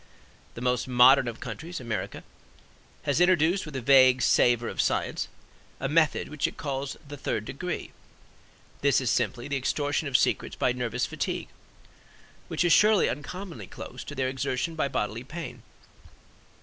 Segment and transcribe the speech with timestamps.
[0.55, 2.23] The most modern of countries, America,
[3.03, 5.27] has introduced with a vague savor of science,
[5.79, 7.91] a method which it calls "the third degree."
[8.81, 11.49] This is simply the extortion of secrets by nervous fatigue;
[12.47, 15.61] which is surely uncommonly close to their extortion by bodily pain.